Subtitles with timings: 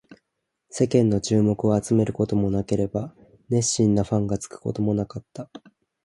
[0.71, 3.13] 世間の注目を集めることもなければ、
[3.49, 5.51] 熱心なファンがつくこともなかった